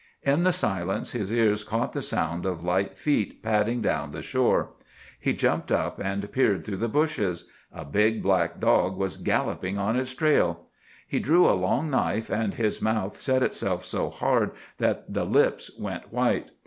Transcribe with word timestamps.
In 0.23 0.41
the 0.43 0.51
silence, 0.51 1.11
his 1.11 1.31
ears 1.31 1.63
caught 1.63 1.93
the 1.93 2.01
sound 2.01 2.43
of 2.43 2.63
light 2.63 2.97
feet 2.97 3.43
padding 3.43 3.81
down 3.83 4.09
the 4.09 4.23
shore. 4.23 4.69
He 5.19 5.31
jumped 5.31 5.71
up, 5.71 5.99
and 6.03 6.31
peered 6.31 6.65
through 6.65 6.77
the 6.77 6.87
bushes. 6.87 7.51
A 7.71 7.85
big 7.85 8.23
black 8.23 8.59
dog 8.59 8.97
was 8.97 9.15
galloping 9.15 9.77
on 9.77 9.93
his 9.93 10.15
trail. 10.15 10.65
He 11.07 11.19
drew 11.19 11.45
a 11.47 11.53
long 11.53 11.91
knife, 11.91 12.31
and 12.31 12.55
his 12.55 12.81
mouth 12.81 13.21
set 13.21 13.43
itself 13.43 13.85
so 13.85 14.09
hard 14.09 14.53
that 14.79 15.13
the 15.13 15.23
lips 15.23 15.69
went 15.77 16.11
white. 16.11 16.49